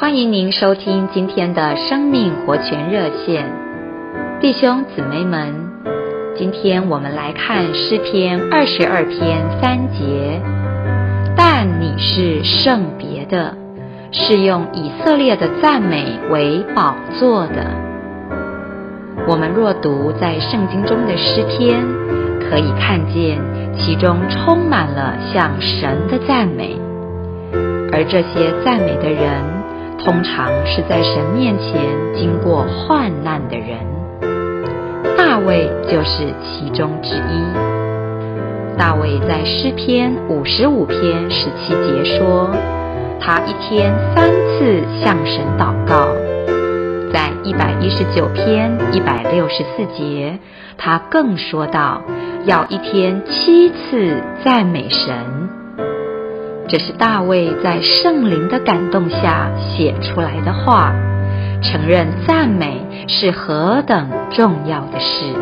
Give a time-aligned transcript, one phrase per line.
[0.00, 3.44] 欢迎您收听今天的生命活泉热线，
[4.40, 5.54] 弟兄姊妹们，
[6.38, 10.40] 今天我们来看诗篇二十二篇三节。
[11.36, 13.54] 但你是圣别的，
[14.10, 17.66] 是用以色列的赞美为宝座的。
[19.28, 21.78] 我们若读在圣经中的诗篇，
[22.48, 23.38] 可以看见
[23.76, 26.74] 其中充满了向神的赞美，
[27.92, 29.59] 而这些赞美的人。
[30.02, 31.74] 通常是在神面前
[32.16, 33.78] 经过患难的人，
[35.16, 38.78] 大卫就是其中之一。
[38.78, 42.50] 大卫在诗篇五十五篇十七节说，
[43.20, 46.08] 他一天三次向神祷告。
[47.12, 50.38] 在一百一十九篇一百六十四节，
[50.78, 52.00] 他更说道，
[52.46, 55.39] 要一天七次赞美神。
[56.70, 60.92] 这是大卫在圣灵的感动下写出来的话，
[61.60, 65.34] 承认赞美是何等重要的事。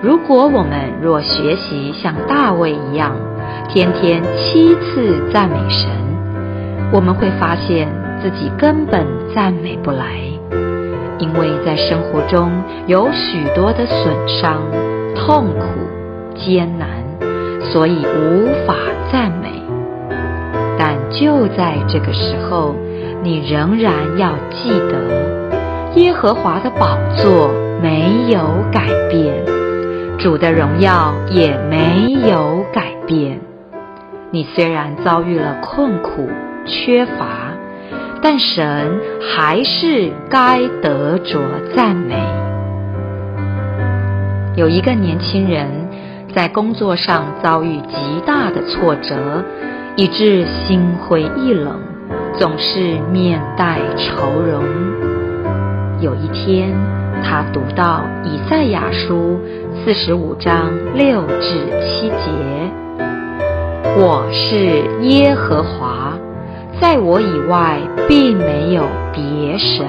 [0.00, 3.16] 如果我们若学习像大卫一样，
[3.68, 5.90] 天天七次赞美神，
[6.90, 7.86] 我们会发现
[8.22, 10.06] 自己根本赞美不来，
[11.18, 12.50] 因为在生活中
[12.86, 14.62] 有许多的损伤、
[15.14, 15.66] 痛苦、
[16.34, 16.88] 艰难，
[17.70, 18.74] 所以无法
[19.12, 19.45] 赞美。
[21.18, 22.74] 就在这个时候，
[23.22, 27.50] 你仍然要记得，耶和华的宝座
[27.82, 28.38] 没有
[28.70, 29.34] 改变，
[30.18, 33.40] 主的荣耀也没有改变。
[34.30, 36.28] 你虽然遭遇了困苦、
[36.66, 37.54] 缺乏，
[38.20, 39.00] 但神
[39.34, 41.40] 还是该得着
[41.74, 42.14] 赞美。
[44.54, 45.66] 有一个年轻人
[46.34, 49.42] 在工作上遭遇极大的挫折。
[49.98, 51.80] 以致心灰意冷，
[52.34, 54.62] 总是面带愁容。
[56.02, 56.68] 有一天，
[57.24, 59.40] 他读到以赛亚书
[59.72, 61.48] 四十五章六至
[61.80, 62.14] 七节
[63.96, 66.12] ：“我是耶和华，
[66.78, 68.82] 在我以外并没有
[69.14, 69.86] 别神。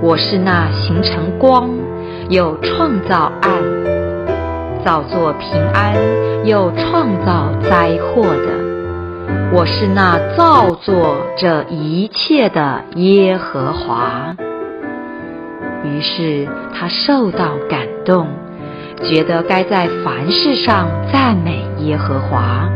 [0.00, 1.68] 我是那形成光，
[2.28, 3.50] 又创造暗，
[4.84, 5.96] 造作平安，
[6.44, 8.56] 又创造灾祸的。”
[9.52, 14.36] 我是那造作这一切的耶和华。
[15.84, 18.26] 于是他受到感动，
[19.02, 22.68] 觉得该在凡事上赞美耶和华。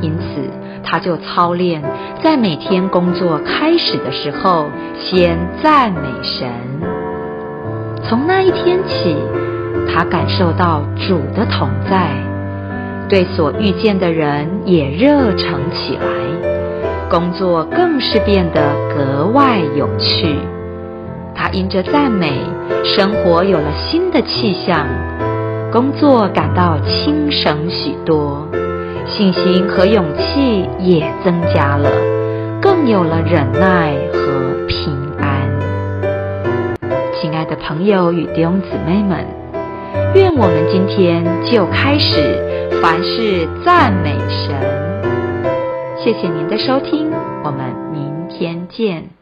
[0.00, 0.50] 因此，
[0.84, 1.82] 他就操练，
[2.22, 4.66] 在每天工作开始的时候，
[4.98, 6.48] 先赞美神。
[8.04, 9.16] 从那一天起，
[9.88, 12.25] 他感受到主的同在。
[13.08, 18.60] 对所遇见的人也热诚起来，工作更是变得
[18.94, 20.36] 格外有趣。
[21.32, 22.32] 他因着赞美，
[22.82, 24.86] 生活有了新的气象，
[25.70, 28.48] 工作感到轻省许多，
[29.06, 31.88] 信心和勇气也增加了，
[32.60, 35.46] 更有了忍耐和平安。
[37.14, 39.24] 亲爱的朋友与弟兄姊妹们，
[40.14, 42.44] 愿我们今天就开始。
[42.82, 44.54] 凡事赞美神。
[45.98, 47.10] 谢谢您的收听，
[47.42, 49.08] 我们明天见。